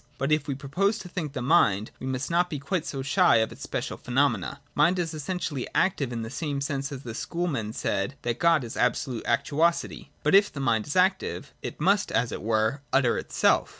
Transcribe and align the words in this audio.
But 0.17 0.31
if 0.31 0.47
we 0.47 0.55
propose 0.55 0.97
to 0.97 1.07
think 1.07 1.33
the 1.33 1.43
mind, 1.43 1.91
we 1.99 2.07
must 2.07 2.31
not 2.31 2.49
be 2.49 2.57
quite 2.57 2.87
so 2.87 3.03
shy 3.03 3.35
of 3.35 3.51
its 3.51 3.61
special 3.61 3.97
phenomena. 3.97 4.59
Mind 4.73 4.97
is 4.97 5.13
essentially 5.13 5.67
active 5.75 6.11
in 6.11 6.23
the 6.23 6.31
same 6.31 6.59
sense 6.59 6.91
as 6.91 7.03
the 7.03 7.13
School 7.13 7.45
men 7.45 7.71
said 7.71 8.15
that 8.23 8.39
God 8.39 8.63
is' 8.63 8.75
absolute 8.85 9.23
actuosity.' 9.27 10.09
But 10.23 10.33
if 10.33 10.51
the 10.51 10.59
mind 10.59 10.87
is 10.87 10.95
active 10.95 11.53
it 11.61 11.79
must 11.79 12.11
as 12.11 12.31
it 12.31 12.41
were 12.41 12.81
utter 12.91 13.19
itself. 13.19 13.69